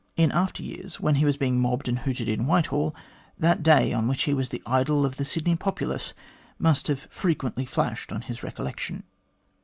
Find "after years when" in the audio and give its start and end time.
0.31-1.13